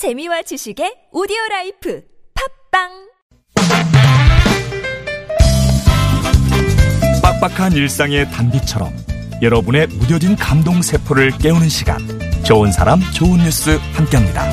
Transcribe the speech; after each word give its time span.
재미와 0.00 0.40
지식의 0.40 1.10
오디오 1.12 1.36
life 1.50 2.02
팟빵 2.72 2.88
빡빡한 7.22 7.72
일상의 7.72 8.30
단비처럼 8.30 8.90
여러분의 9.42 9.88
무뎌진 9.88 10.36
감동 10.36 10.80
세포를 10.80 11.32
깨우는 11.32 11.68
시간 11.68 11.98
좋은 12.44 12.72
사람 12.72 12.98
좋은 13.12 13.40
뉴스 13.40 13.76
함께합니다. 13.92 14.50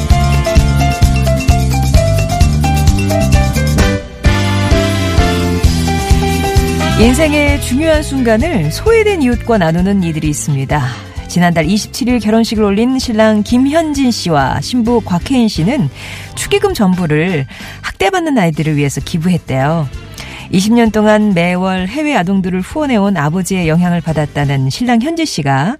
인생의 6.99 7.61
중요한 7.61 8.03
순간을 8.03 8.73
소외된 8.73 9.21
이웃과 9.21 9.59
나누는 9.59 10.03
이들이 10.03 10.27
있습니다. 10.27 11.06
지난달 11.27 11.65
27일 11.65 12.23
결혼식을 12.23 12.63
올린 12.63 12.97
신랑 12.99 13.43
김현진 13.43 14.11
씨와 14.11 14.61
신부 14.61 15.01
곽혜인 15.01 15.47
씨는 15.47 15.89
축의금 16.35 16.73
전부를 16.73 17.45
학대받는 17.81 18.37
아이들을 18.37 18.75
위해서 18.75 19.01
기부했대요. 19.01 19.87
20년 20.51 20.93
동안 20.93 21.33
매월 21.33 21.87
해외 21.87 22.15
아동들을 22.15 22.61
후원해온 22.61 23.17
아버지의 23.17 23.67
영향을 23.67 23.99
받았다는 23.99 24.69
신랑 24.69 25.01
현지 25.01 25.25
씨가 25.25 25.77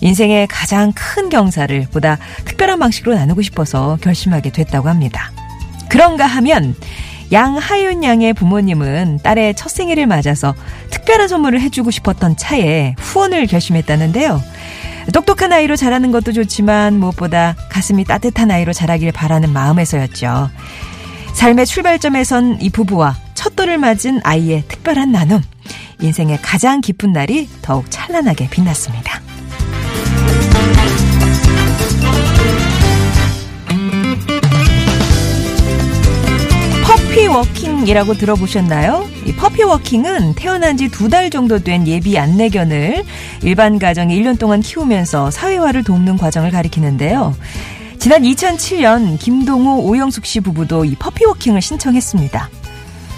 인생의 0.00 0.46
가장 0.46 0.92
큰 0.94 1.28
경사를 1.28 1.86
보다 1.92 2.18
특별한 2.46 2.78
방식으로 2.78 3.14
나누고 3.14 3.42
싶어서 3.42 3.98
결심하게 4.00 4.50
됐다고 4.50 4.88
합니다. 4.88 5.32
그런가 5.88 6.26
하면 6.26 6.74
양하윤 7.32 8.04
양의 8.04 8.34
부모님은 8.34 9.20
딸의 9.22 9.54
첫 9.56 9.68
생일을 9.68 10.06
맞아서 10.06 10.54
특별한 10.90 11.28
선물을 11.28 11.60
해주고 11.60 11.90
싶었던 11.90 12.36
차에 12.36 12.94
후원을 12.98 13.46
결심했다는데요. 13.46 14.40
똑똑한 15.12 15.52
아이로 15.52 15.76
자라는 15.76 16.10
것도 16.12 16.32
좋지만 16.32 16.98
무엇보다 16.98 17.54
가슴이 17.70 18.04
따뜻한 18.04 18.50
아이로 18.50 18.72
자라길 18.72 19.12
바라는 19.12 19.52
마음에서였죠. 19.52 20.50
삶의 21.34 21.66
출발점에선 21.66 22.60
이 22.60 22.70
부부와 22.70 23.16
첫 23.34 23.54
돌을 23.54 23.78
맞은 23.78 24.20
아이의 24.24 24.64
특별한 24.68 25.12
나눔. 25.12 25.42
인생의 26.00 26.38
가장 26.42 26.80
기쁜 26.80 27.12
날이 27.12 27.48
더욱 27.62 27.90
찬란하게 27.90 28.48
빛났습니다. 28.50 29.25
워킹이라고 37.36 38.14
들어보셨나요? 38.14 39.06
이 39.26 39.32
퍼피 39.34 39.62
워킹은 39.62 40.34
태어난 40.34 40.76
지 40.76 40.88
두 40.88 41.08
달 41.10 41.30
정도 41.30 41.58
된 41.58 41.86
예비 41.86 42.18
안내견을 42.18 43.04
일반 43.42 43.78
가정에 43.78 44.16
1년 44.16 44.38
동안 44.38 44.60
키우면서 44.60 45.30
사회화를 45.30 45.84
돕는 45.84 46.16
과정을 46.16 46.50
가리키는데요. 46.50 47.34
지난 47.98 48.22
2007년 48.22 49.18
김동우 49.18 49.80
오영숙 49.82 50.24
씨 50.26 50.40
부부도 50.40 50.84
이 50.84 50.94
퍼피 50.96 51.24
워킹을 51.26 51.60
신청했습니다. 51.60 52.48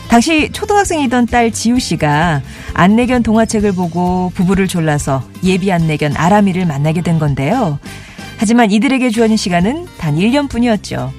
당시 0.09 0.51
초등학생이던 0.53 1.27
딸 1.27 1.51
지우 1.53 1.79
씨가 1.79 2.41
안내견 2.75 3.23
동화책을 3.23 3.73
보고 3.73 4.33
부부를 4.35 4.67
졸라서 4.67 5.23
예비 5.45 5.71
안내견 5.71 6.17
아람이를 6.17 6.65
만나게 6.67 7.03
된 7.03 7.19
건데요. 7.19 7.79
하지만 8.39 8.71
이들에게 8.71 9.11
주어진 9.11 9.37
시간은 9.37 9.87
단 9.99 10.17
1년뿐이었죠. 10.17 11.11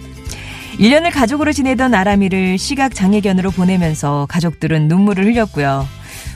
1년을 0.79 1.11
가족으로 1.11 1.51
지내던 1.51 1.93
아람이를 1.93 2.57
시각 2.57 2.95
장애견으로 2.95 3.51
보내면서 3.51 4.25
가족들은 4.29 4.87
눈물을 4.87 5.25
흘렸고요. 5.25 5.85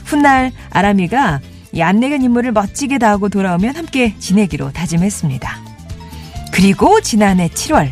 훗날 0.04 0.52
아람이가 0.70 1.40
이 1.72 1.82
안내견 1.82 2.22
임무를 2.22 2.52
멋지게 2.52 2.98
다하고 2.98 3.30
돌아오면 3.30 3.74
함께 3.74 4.14
지내기로 4.18 4.72
다짐했습니다. 4.72 5.58
그리고 6.52 7.00
지난해 7.00 7.48
7월 7.48 7.88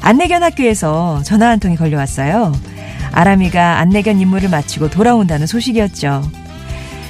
안내견 0.00 0.42
학교에서 0.42 1.22
전화 1.24 1.48
한 1.48 1.60
통이 1.60 1.76
걸려왔어요. 1.76 2.52
아람이가 3.12 3.78
안내견 3.78 4.20
임무를 4.20 4.50
마치고 4.50 4.90
돌아온다는 4.90 5.46
소식이었죠. 5.46 6.28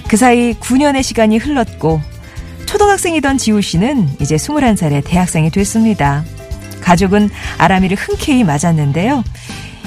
그 0.07 0.17
사이 0.19 0.53
9년의 0.53 1.03
시간이 1.03 1.39
흘렀고 1.39 2.01
초등학생이던 2.67 3.39
지우 3.39 3.63
씨는 3.63 4.09
이제 4.21 4.37
21살의 4.37 5.03
대학생이 5.05 5.51
됐습니다. 5.51 6.25
가족은 6.83 7.31
아람이를 7.59 7.97
흔쾌히 7.97 8.45
맞았는데요. 8.45 9.25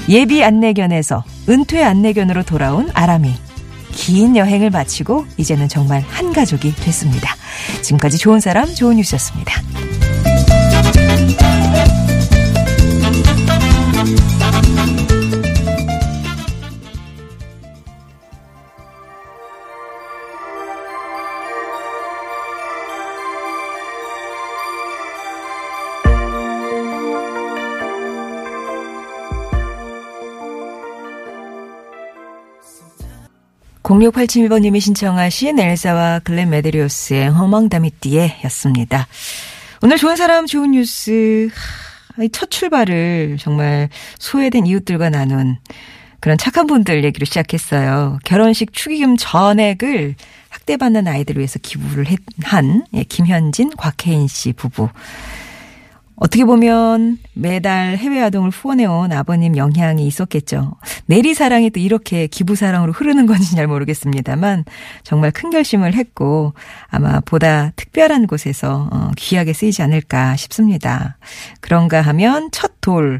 예비 0.09 0.43
안내견에서 0.43 1.23
은퇴 1.49 1.83
안내견으로 1.83 2.43
돌아온 2.43 2.89
아람이. 2.93 3.33
긴 3.91 4.35
여행을 4.35 4.71
마치고 4.71 5.25
이제는 5.37 5.69
정말 5.69 6.03
한 6.09 6.33
가족이 6.33 6.75
됐습니다. 6.75 7.35
지금까지 7.81 8.17
좋은 8.17 8.39
사람, 8.39 8.73
좋은 8.73 8.97
뉴스였습니다. 8.97 9.61
공6 33.85 34.13
8 34.13 34.25
7 34.25 34.49
1번님이 34.49 34.81
신청하신 34.81 35.59
엘사와 35.59 36.21
글렌 36.23 36.49
메데리오스의 36.49 37.29
허망다미띠에 37.29 38.39
였습니다. 38.45 39.05
오늘 39.83 39.97
좋은 39.97 40.15
사람 40.15 40.47
좋은 40.47 40.71
뉴스 40.71 41.49
첫 42.31 42.49
출발을 42.49 43.37
정말 43.39 43.89
소외된 44.17 44.65
이웃들과 44.65 45.11
나눈 45.11 45.59
그런 46.19 46.35
착한 46.39 46.65
분들 46.65 47.03
얘기로 47.03 47.25
시작했어요. 47.25 48.17
결혼식 48.25 48.73
축의금 48.73 49.17
전액을 49.17 50.15
학대받는 50.49 51.07
아이들을 51.07 51.39
위해서 51.39 51.59
기부를 51.61 52.07
한 52.41 52.87
예, 52.95 53.03
김현진, 53.03 53.69
곽혜인 53.77 54.27
씨 54.27 54.53
부부. 54.53 54.89
어떻게 56.17 56.45
보면 56.45 57.17
매달 57.33 57.97
해외 57.97 58.21
아동을 58.21 58.49
후원해온 58.49 59.11
아버님 59.11 59.57
영향이 59.57 60.07
있었겠죠. 60.07 60.75
내리 61.07 61.33
사랑이 61.33 61.69
또 61.69 61.79
이렇게 61.79 62.27
기부 62.27 62.55
사랑으로 62.55 62.93
흐르는 62.93 63.25
건지 63.25 63.55
잘 63.55 63.67
모르겠습니다만 63.67 64.63
정말 65.03 65.31
큰 65.31 65.49
결심을 65.49 65.93
했고 65.93 66.53
아마 66.87 67.19
보다 67.19 67.71
특별한 67.75 68.27
곳에서 68.27 68.89
어, 68.91 69.11
귀하게 69.17 69.51
쓰이지 69.53 69.81
않을까 69.81 70.37
싶습니다. 70.37 71.17
그런가 71.59 72.01
하면 72.01 72.49
첫 72.51 72.73
돌. 72.79 73.19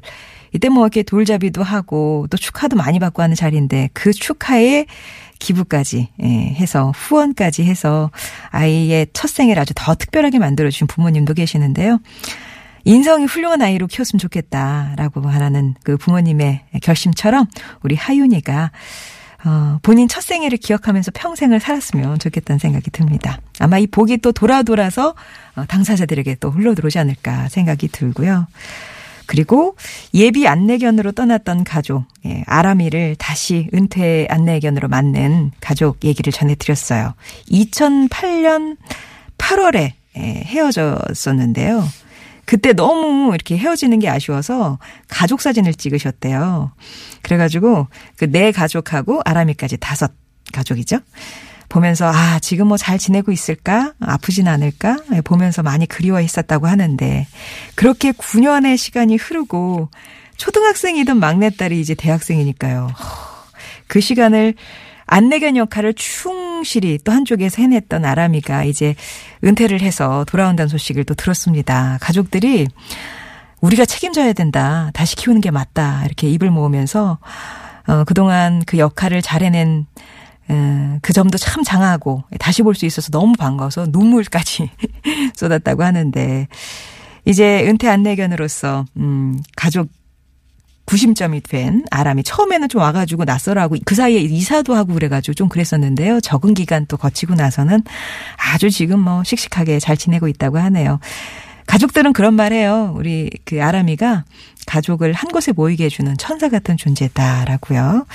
이때 0.53 0.69
뭐 0.69 0.85
이렇게 0.85 1.03
돌잡이도 1.03 1.63
하고 1.63 2.27
또 2.29 2.37
축하도 2.37 2.77
많이 2.77 2.97
받고 2.97 3.21
하는 3.21 3.35
자리인데 3.35 3.89
그 3.91 4.13
축하에 4.13 4.85
기부까지 5.39 6.07
예, 6.23 6.27
해서 6.27 6.93
후원까지 6.95 7.63
해서 7.65 8.09
아이의 8.51 9.07
첫 9.11 9.29
생일 9.29 9.59
아주 9.59 9.73
더 9.75 9.95
특별하게 9.95 10.39
만들어주신 10.39 10.87
부모님도 10.87 11.33
계시는데요. 11.33 11.99
인성이 12.85 13.25
훌륭한 13.25 13.61
아이로 13.61 13.87
키웠으면 13.87 14.19
좋겠다라고 14.19 15.27
하는 15.27 15.75
그 15.83 15.97
부모님의 15.97 16.61
결심처럼 16.81 17.47
우리 17.81 17.95
하윤이가 17.95 18.71
어, 19.45 19.79
본인 19.83 20.07
첫 20.07 20.23
생일을 20.23 20.57
기억하면서 20.57 21.11
평생을 21.13 21.59
살았으면 21.59 22.17
좋겠다는 22.17 22.57
생각이 22.57 22.89
듭니다. 22.89 23.39
아마 23.59 23.77
이 23.77 23.85
복이 23.85 24.17
또 24.17 24.31
돌아 24.31 24.63
돌아서 24.63 25.13
어, 25.55 25.65
당사자들에게 25.65 26.37
또 26.39 26.49
흘러 26.49 26.73
들어오지 26.73 26.97
않을까 26.97 27.49
생각이 27.49 27.89
들고요. 27.89 28.47
그리고 29.27 29.75
예비 30.13 30.47
안내견으로 30.47 31.11
떠났던 31.11 31.63
가족, 31.63 32.05
예, 32.25 32.43
아람이를 32.45 33.15
다시 33.17 33.69
은퇴 33.73 34.27
안내견으로 34.29 34.87
맞는 34.87 35.51
가족 35.59 36.03
얘기를 36.03 36.31
전해드렸어요. 36.31 37.13
2008년 37.49 38.77
8월에 39.37 39.91
예, 40.17 40.21
헤어졌었는데요. 40.21 41.83
그때 42.45 42.73
너무 42.73 43.33
이렇게 43.33 43.57
헤어지는 43.57 43.99
게 43.99 44.09
아쉬워서 44.09 44.79
가족 45.07 45.41
사진을 45.41 45.73
찍으셨대요. 45.73 46.71
그래가지고 47.21 47.87
그 48.17 48.27
네 48.31 48.51
가족하고 48.51 49.21
아람이까지 49.25 49.77
다섯 49.77 50.11
가족이죠. 50.53 50.99
보면서 51.69 52.05
아 52.07 52.39
지금 52.39 52.67
뭐 52.67 52.77
잘 52.77 52.99
지내고 52.99 53.31
있을까 53.31 53.93
아프진 53.99 54.47
않을까 54.47 54.97
보면서 55.23 55.63
많이 55.63 55.87
그리워했었다고 55.87 56.67
하는데 56.67 57.27
그렇게 57.75 58.11
9년의 58.11 58.77
시간이 58.77 59.15
흐르고 59.15 59.89
초등학생이던 60.37 61.19
막내딸이 61.19 61.79
이제 61.79 61.95
대학생이니까요. 61.95 62.89
그 63.87 63.99
시간을 64.01 64.53
안내견 65.07 65.57
역할을 65.57 65.93
충 65.95 66.44
실히 66.65 66.97
또 67.03 67.11
한쪽에서 67.11 67.61
해냈던 67.61 68.03
아람이가 68.03 68.63
이제 68.65 68.95
은퇴를 69.43 69.81
해서 69.81 70.25
돌아온다는 70.27 70.67
소식을 70.67 71.05
또 71.05 71.13
들었습니다. 71.13 71.97
가족들이 72.01 72.67
우리가 73.61 73.85
책임져야 73.85 74.33
된다. 74.33 74.91
다시 74.93 75.15
키우는 75.15 75.41
게 75.41 75.51
맞다. 75.51 76.03
이렇게 76.05 76.27
입을 76.29 76.51
모으면서 76.51 77.17
어, 77.87 78.03
그동안 78.03 78.63
그 78.65 78.77
역할을 78.77 79.21
잘 79.21 79.43
해낸 79.43 79.85
음, 80.49 80.99
그 81.01 81.13
점도 81.13 81.37
참 81.39 81.63
장하고 81.63 82.23
다시 82.39 82.61
볼 82.61 82.75
수 82.75 82.85
있어서 82.85 83.09
너무 83.09 83.33
반가워서 83.33 83.87
눈물까지 83.89 84.69
쏟았다고 85.35 85.83
하는데 85.83 86.47
이제 87.25 87.65
은퇴 87.67 87.89
안내견으로서 87.89 88.85
음 88.97 89.39
가족 89.55 89.89
구심점이 90.85 91.41
된 91.41 91.83
아람이 91.91 92.23
처음에는 92.23 92.69
좀 92.69 92.81
와가지고 92.81 93.25
낯설어하고 93.25 93.77
그 93.85 93.95
사이에 93.95 94.19
이사도 94.19 94.75
하고 94.75 94.93
그래가지고 94.93 95.33
좀 95.33 95.49
그랬었는데요. 95.49 96.21
적응 96.21 96.53
기간 96.53 96.85
또 96.87 96.97
거치고 96.97 97.35
나서는 97.35 97.83
아주 98.37 98.69
지금 98.69 98.99
뭐 98.99 99.23
씩씩하게 99.23 99.79
잘 99.79 99.97
지내고 99.97 100.27
있다고 100.27 100.57
하네요. 100.59 100.99
가족들은 101.67 102.13
그런 102.13 102.35
말 102.35 102.53
해요. 102.53 102.93
우리 102.95 103.29
그 103.43 103.63
아람이가 103.63 104.23
가족을 104.67 105.13
한 105.13 105.29
곳에 105.29 105.51
모이게 105.51 105.85
해주는 105.85 106.17
천사 106.17 106.49
같은 106.49 106.77
존재다라고요. 106.77 108.05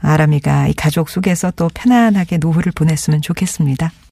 아람이가 0.00 0.68
이 0.68 0.74
가족 0.74 1.08
속에서 1.08 1.52
또 1.52 1.70
편안하게 1.72 2.38
노후를 2.38 2.72
보냈으면 2.72 3.22
좋겠습니다. 3.22 3.92